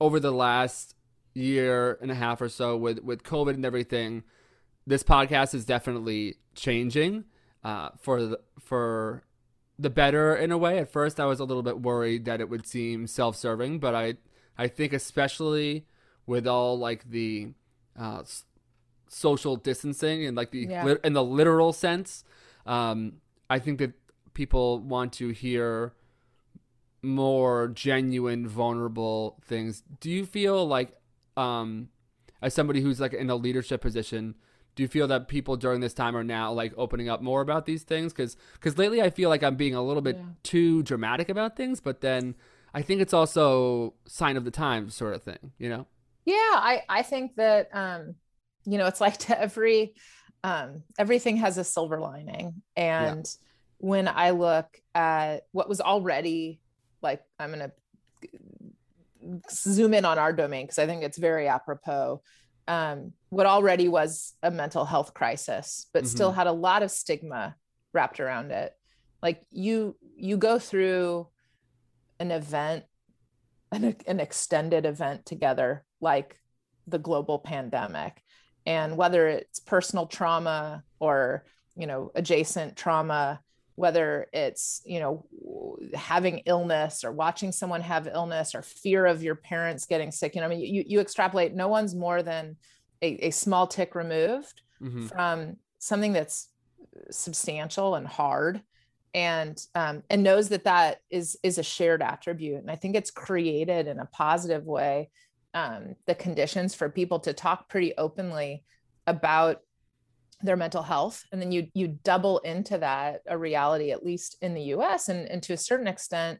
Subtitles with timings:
[0.00, 0.94] over the last
[1.34, 4.22] year and a half or so with with COVID and everything,
[4.86, 7.24] this podcast is definitely changing
[7.62, 9.22] uh, for the, for
[9.78, 10.78] the better in a way.
[10.78, 14.14] At first, I was a little bit worried that it would seem self-serving, but I
[14.58, 15.86] I think especially
[16.26, 17.54] with all like the
[17.98, 18.22] uh,
[19.08, 20.94] social distancing and like the Yeah.
[21.04, 22.24] in the literal sense,
[22.66, 23.14] um,
[23.48, 23.92] I think that
[24.34, 25.92] people want to hear
[27.02, 29.82] more genuine, vulnerable things.
[30.00, 30.92] Do you feel like,
[31.36, 31.88] um,
[32.42, 34.34] as somebody who's like in a leadership position,
[34.76, 37.66] do you feel that people during this time are now like opening up more about
[37.66, 38.12] these things?
[38.12, 40.24] Because because lately I feel like I'm being a little bit Yeah.
[40.42, 42.34] too dramatic about things, but then
[42.72, 45.52] I think it's also sign of the times sort of thing.
[45.58, 45.86] You know?
[46.24, 48.14] Yeah, I I think that um,
[48.64, 49.94] you know, it's like to every
[50.44, 52.62] um everything has a silver lining.
[52.76, 53.26] And
[53.78, 56.60] when I look at what was already
[57.02, 57.72] like I'm gonna
[59.50, 62.22] zoom in on our domain because I think it's very apropos.
[62.68, 67.56] Um, what already was a mental health crisis, but still had a lot of stigma
[67.92, 68.72] wrapped around it.
[69.22, 71.28] Like you you go through
[72.18, 72.84] an event
[73.72, 76.38] an, an extended event together like
[76.86, 78.22] the global pandemic
[78.66, 81.44] and whether it's personal trauma or
[81.76, 83.40] you know adjacent trauma
[83.80, 85.26] whether it's you know
[85.94, 90.40] having illness or watching someone have illness or fear of your parents getting sick you
[90.40, 92.56] know i mean you, you extrapolate no one's more than
[93.02, 95.08] a, a small tick removed Mm-hmm.
[95.08, 96.48] from something that's
[97.10, 98.62] substantial and hard
[99.12, 103.10] and um, and knows that that is is a shared attribute and i think it's
[103.10, 105.10] created in a positive way
[105.52, 108.64] um, the conditions for people to talk pretty openly
[109.06, 109.60] about
[110.42, 114.54] their mental health and then you you double into that a reality at least in
[114.54, 116.38] the us and, and to a certain extent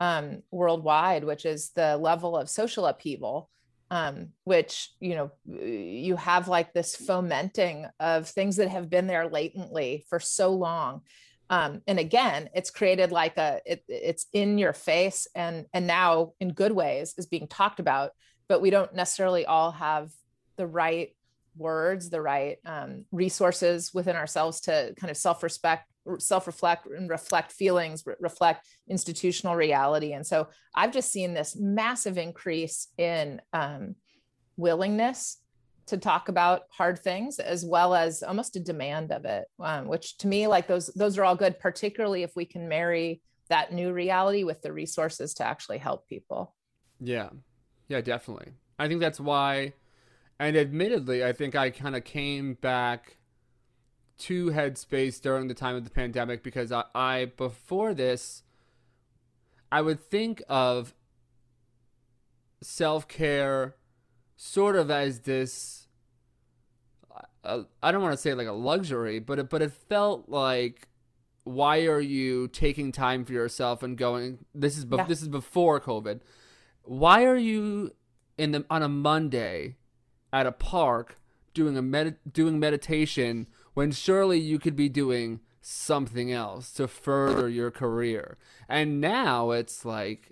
[0.00, 3.50] um, worldwide which is the level of social upheaval
[3.90, 9.28] um, which you know you have like this fomenting of things that have been there
[9.28, 11.02] latently for so long.
[11.50, 16.34] Um, and again it's created like a it, it's in your face and and now
[16.38, 18.12] in good ways is being talked about
[18.46, 20.12] but we don't necessarily all have
[20.56, 21.10] the right
[21.60, 25.84] words the right um, resources within ourselves to kind of self-respect
[26.18, 32.18] self-reflect and reflect feelings re- reflect institutional reality and so i've just seen this massive
[32.18, 33.94] increase in um,
[34.56, 35.36] willingness
[35.86, 40.16] to talk about hard things as well as almost a demand of it um, which
[40.16, 43.92] to me like those those are all good particularly if we can marry that new
[43.92, 46.54] reality with the resources to actually help people
[47.00, 47.30] Yeah.
[47.88, 48.52] Yeah, definitely.
[48.78, 49.72] I think that's why
[50.40, 53.18] and admittedly, I think I kind of came back
[54.20, 58.42] to Headspace during the time of the pandemic because I, I before this
[59.70, 60.94] I would think of
[62.62, 63.76] self-care
[64.36, 65.88] sort of as this
[67.44, 70.88] uh, I don't want to say like a luxury, but it, but it felt like
[71.44, 75.04] why are you taking time for yourself and going this is be- Yeah.
[75.04, 76.20] this is before covid
[76.82, 77.92] why are you
[78.36, 79.76] in the on a monday
[80.32, 81.18] at a park
[81.54, 87.48] doing a med- doing meditation when surely you could be doing something else to further
[87.48, 88.38] your career.
[88.68, 90.30] And now it's like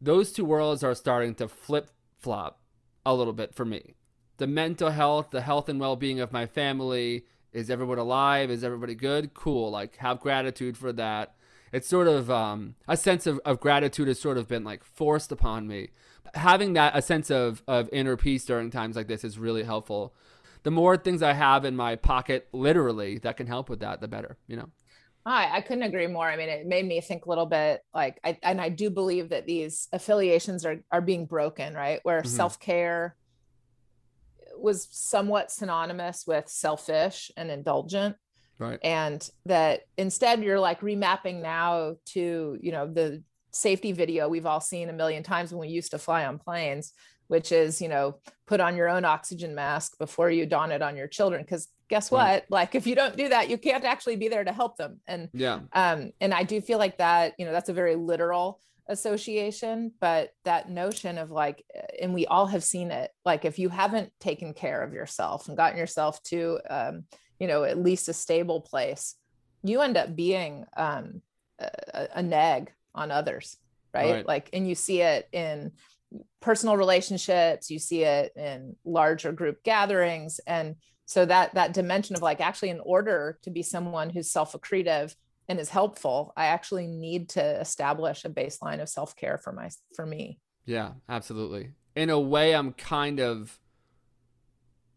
[0.00, 2.60] those two worlds are starting to flip flop
[3.04, 3.94] a little bit for me.
[4.38, 8.50] The mental health the health and well-being of my family is everyone alive?
[8.50, 9.34] Is everybody good?
[9.34, 11.35] Cool like have gratitude for that
[11.72, 15.32] it's sort of um, a sense of, of gratitude has sort of been like forced
[15.32, 15.88] upon me
[16.34, 20.14] having that a sense of, of inner peace during times like this is really helpful
[20.62, 24.08] the more things i have in my pocket literally that can help with that the
[24.08, 24.68] better you know
[25.26, 26.28] I, I couldn't agree more.
[26.28, 29.30] I mean, it made me think a little bit like, I, and I do believe
[29.30, 31.98] that these affiliations are are being broken, right?
[32.04, 32.28] Where Mhm.
[32.28, 33.16] self care
[34.56, 38.16] was somewhat synonymous with selfish and indulgent,
[38.58, 38.78] right.
[38.82, 43.22] And that instead you're like remapping now to you know the
[43.52, 46.92] safety video we've all seen a million times when we used to fly on planes
[47.28, 50.96] which is you know put on your own oxygen mask before you don it on
[50.96, 51.42] your children.
[51.42, 52.20] Because guess what?
[52.20, 52.42] Right.
[52.50, 55.00] like if you don't do that you can't actually be there to help them.
[55.06, 55.60] And yeah.
[55.72, 60.30] um and i do feel like that you know that's a very literal association but
[60.44, 61.64] that notion of like
[62.00, 63.10] and we all have seen it.
[63.24, 67.04] Like if you haven't taken care of yourself and gotten yourself to um
[67.38, 69.14] you know at least a stable place
[69.62, 71.20] you end up being um
[71.58, 73.56] a, a- nag on others
[73.94, 74.12] right?
[74.12, 74.26] Right.
[74.26, 75.72] like and you see it in
[76.40, 82.22] personal relationships you see it in larger group gatherings and so that that dimension of
[82.22, 85.14] like actually in order to be someone who's self-accretive
[85.48, 90.06] and is helpful i actually need to establish a baseline of self-care for my for
[90.06, 91.70] me Yeah, absolutely.
[91.94, 93.58] in a way, I'm kind of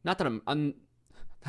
[0.03, 0.41] not that I'm.
[0.47, 0.73] I'm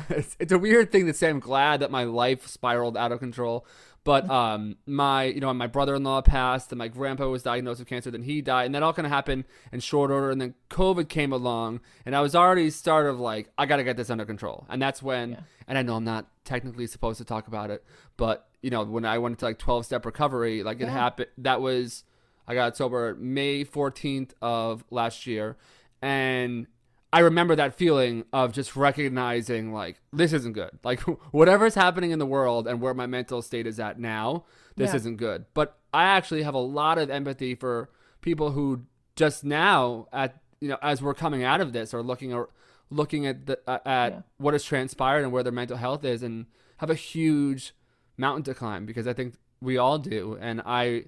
[0.09, 1.29] it's, it's a weird thing to say.
[1.29, 3.65] I'm glad that my life spiraled out of control,
[4.03, 4.31] but Mm-hmm.
[4.31, 8.09] um, my you know my brother-in-law passed, and my grandpa was diagnosed with cancer.
[8.11, 10.31] Then he died, and that all kind of happened in short order.
[10.31, 13.83] And then COVID came along, and I was already sort of like, I got to
[13.83, 14.65] get this under control.
[14.69, 15.39] And that's when, Yeah.
[15.67, 17.83] and I know I'm not technically supposed to talk about it,
[18.17, 21.27] but you know when I went into like 12 step recovery, like it happened.
[21.37, 22.03] That was
[22.47, 25.57] I got sober May 14th of last year,
[26.01, 26.65] and
[27.13, 30.71] I remember that feeling of just recognizing like this isn't good.
[30.83, 34.45] Like whatever's happening in the world and where my mental state is at now,
[34.77, 34.95] this Yeah.
[34.97, 35.45] isn't good.
[35.53, 37.89] But I actually have a lot of empathy for
[38.21, 38.83] people who
[39.15, 42.49] just now at you know as we're coming out of this are looking or
[42.89, 44.21] looking at the uh, at Yeah.
[44.37, 46.45] what has transpired and where their mental health is and
[46.77, 47.73] have a huge
[48.17, 51.05] mountain to climb because I think we all do and I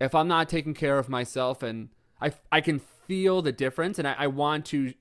[0.00, 1.88] if I'm not taking care of myself and
[2.20, 4.92] I, I can feel the difference and I, I want to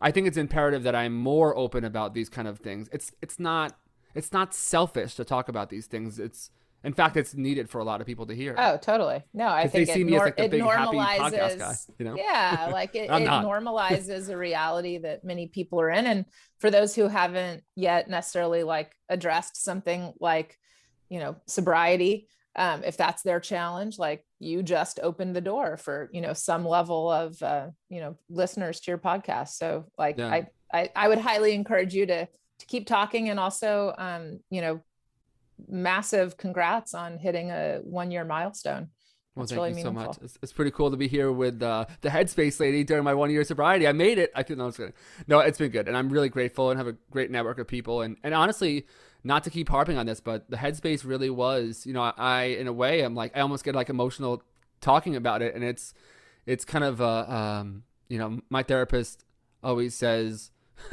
[0.00, 2.88] I think it's imperative that I'm more open about these kind of things.
[2.92, 3.76] It's it's not
[4.14, 6.18] it's not selfish to talk about these things.
[6.18, 6.50] It's
[6.84, 8.54] in fact it's needed for a lot of people to hear.
[8.56, 9.22] Oh, totally.
[9.34, 11.18] No, I 'Cause they think see it, me as, like, the big, happy normalizes.
[11.18, 12.16] podcast guy, you know?
[12.16, 16.24] Yeah, like it, it normalizes a reality that many people are in, and
[16.58, 20.56] for those who haven't yet necessarily like addressed something like,
[21.08, 26.10] you know, sobriety, um, if that's their challenge, like you just opened the door for
[26.12, 29.50] you know some level of uh, you know listeners to your podcast.
[29.50, 30.28] So like Yeah.
[30.28, 34.60] I, I I would highly encourage you to to keep talking and also um, you
[34.60, 34.82] know
[35.68, 38.88] massive congrats on hitting a one year milestone.
[39.34, 40.18] Well, thank really you so much.
[40.20, 43.30] It's, it's pretty cool to be here with uh, the Headspace lady during my one
[43.30, 43.86] year sobriety.
[43.86, 44.32] I made it.
[44.34, 44.94] I feel no, just kidding.
[45.28, 48.02] No, it's been good, and I'm really grateful and have a great network of people.
[48.02, 48.86] And and honestly,
[49.24, 51.86] not to keep harping on this, but the Headspace really was.
[51.86, 54.42] You know, I, I in a way, I'm like I almost get like emotional
[54.80, 55.94] talking about it, and it's
[56.46, 59.24] it's kind of uh, um, you know, my therapist
[59.62, 60.50] always says.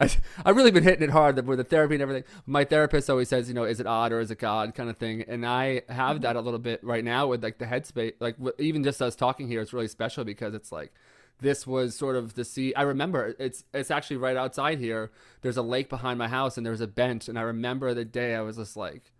[0.00, 0.10] I,
[0.46, 2.24] I've really been hitting it hard with the therapy and everything.
[2.46, 4.96] My therapist always says, you know, is it odd or is it God kind of
[4.96, 5.26] thing.
[5.28, 8.82] And I have that a little bit right now with like the headspace, like even
[8.82, 10.94] just us talking here, it's really special because it's like,
[11.40, 12.74] this was sort of the sea.
[12.74, 15.10] I remember it's it's actually right outside here.
[15.42, 17.28] There's a lake behind my house and there's a bench.
[17.28, 19.12] And I remember the day I was just like,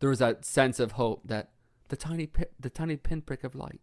[0.00, 1.50] there was that sense of hope that
[1.88, 3.80] the tiny the tiny pinprick of light.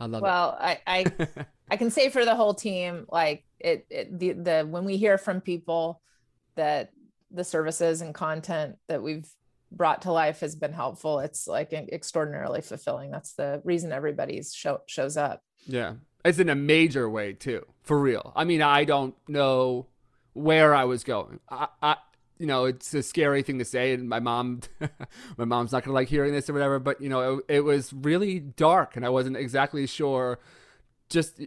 [0.00, 0.24] I love it.
[0.24, 1.04] Well, I, I.
[1.70, 5.18] I can say for the whole team, like it, it the the when we hear
[5.18, 6.00] from people
[6.54, 6.92] that
[7.30, 9.28] the services and content that we've
[9.72, 13.10] brought to life has been helpful, it's like extraordinarily fulfilling.
[13.10, 15.42] That's the reason everybody's show, shows up.
[15.66, 15.94] Yeah.
[16.26, 18.32] It's in a major way too, for real.
[18.34, 19.86] I mean, I don't know
[20.32, 21.40] where I was going.
[21.48, 21.96] I, I
[22.38, 24.60] you know, it's a scary thing to say, and my mom,
[25.36, 26.78] my mom's not gonna like hearing this or whatever.
[26.78, 30.38] But you know, it, it was really dark, and I wasn't exactly sure.
[31.08, 31.40] Just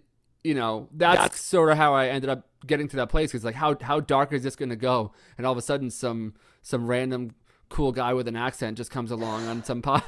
[0.43, 3.31] you know, that's, sort of how I ended up getting to that place.
[3.31, 5.11] Because like, how how dark is this gonna go?
[5.37, 7.35] And all of a sudden, some some random
[7.69, 10.03] cool guy with an accent just comes along on some pod.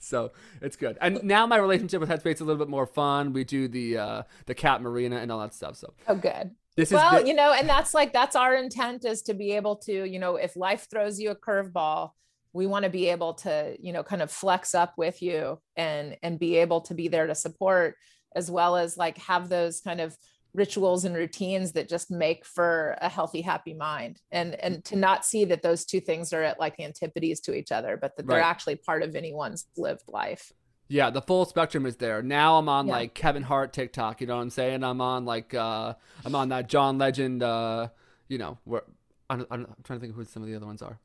[0.00, 0.98] So it's good.
[1.00, 3.32] And now my relationship with Headspace is a little bit more fun.
[3.32, 5.76] We do the uh the cat marina and all that stuff.
[5.76, 6.50] So Oh, good.
[6.76, 9.52] this well, is the, you know, and that's like that's our intent is to be
[9.52, 12.10] able to, you know, if life throws you a curveball,
[12.52, 16.16] we want to be able to, you know, kind of flex up with you and
[16.22, 17.96] and be able to be there to support
[18.34, 20.16] as well as like have those kind of
[20.54, 25.24] rituals and routines that just make for a healthy happy mind and and to not
[25.24, 28.40] see that those two things are at like antipodes to each other but that they're
[28.40, 30.52] actually part of anyone's lived life
[30.90, 32.22] yeah, the full spectrum is there.
[32.22, 32.94] Now I'm on Yeah.
[32.94, 34.82] like Kevin Hart TikTok, you know what I'm saying?
[34.82, 35.92] I'm on like uh
[36.24, 37.88] I'm on that John Legend uh
[38.28, 38.84] you know, where
[39.30, 40.80] I don't, I don't, I'm trying to think of who some of the other ones
[40.80, 40.98] are.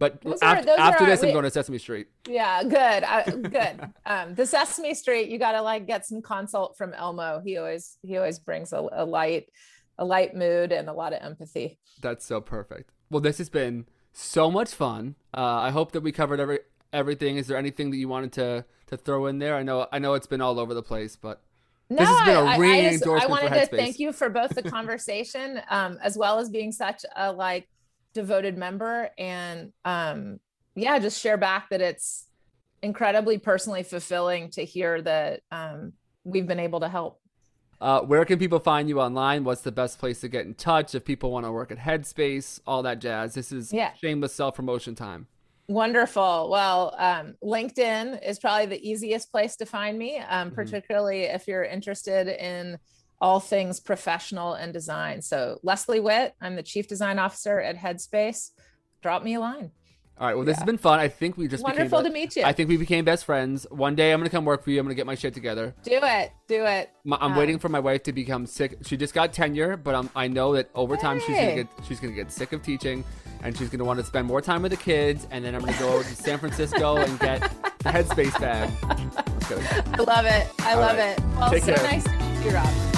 [0.00, 1.32] But Those after, those after are- this, I'm wait.
[1.34, 2.08] going to Sesame Street.
[2.28, 3.04] Yeah, good.
[3.04, 3.92] Uh, good.
[4.06, 7.40] Um, the Sesame Street, you got to like get some consult from Elmo.
[7.44, 9.50] He always he always brings a, a light
[9.98, 11.78] a light mood and a lot of empathy.
[12.00, 12.90] That's so perfect.
[13.10, 15.14] Well, this has been so much fun.
[15.36, 16.60] Uh, I hope that we covered every
[16.92, 17.36] everything.
[17.36, 19.54] Is there anything that you wanted to to throw in there?
[19.54, 21.42] I know I know it's been all over the place, but
[21.90, 23.76] No, This has been a I- ringing I, just, I endorsement for wanted to Headspace.
[23.78, 27.68] thank you for both the conversation um, as well as being such a like
[28.14, 30.40] devoted member and um,
[30.74, 32.26] yeah, just share back that it's
[32.82, 35.92] incredibly personally fulfilling to hear that um,
[36.24, 37.20] we've been able to help.
[37.80, 39.42] Uh, where can people find you online?
[39.42, 42.60] What's the best place to get in touch if people want to work at Headspace?
[42.66, 43.34] All that jazz.
[43.34, 43.92] This is Yeah.
[43.94, 45.26] shameless self promotion time.
[45.66, 46.50] Wonderful.
[46.50, 50.54] Well, um, LinkedIn is probably the easiest place to find me, um, Mhm.
[50.56, 52.78] particularly if you're interested in
[53.20, 55.20] all things professional and design.
[55.22, 58.50] So, Leslie Witt, I'm the Chief Design Officer at Headspace.
[59.02, 59.70] Drop me a line.
[60.18, 60.34] All right.
[60.34, 60.60] Well, this Yeah.
[60.60, 60.98] has been fun.
[61.00, 62.42] I think we just Wonderful became to meet you.
[62.44, 63.66] I think we became best friends.
[63.70, 64.78] One day I'm gonna come work for you.
[64.78, 65.74] I'm gonna get my shit together.
[65.82, 66.30] do it.
[66.46, 66.90] Do it.
[67.04, 68.76] My, I'm Um, waiting for my wife to become sick.
[68.84, 72.00] She just got tenure, but I'm, I know that over time she's gonna get she's
[72.00, 73.02] gonna get sick of teaching,
[73.42, 75.26] and she's gonna want to spend more time with the kids.
[75.30, 77.40] And then I'm gonna go to San Francisco and get
[77.78, 78.70] the Headspace bag.
[79.98, 80.46] I love it.
[80.60, 81.18] I All love right.
[81.18, 81.20] it.
[81.38, 81.82] Well, Take so care.
[81.84, 82.89] nice to meet you, Rob.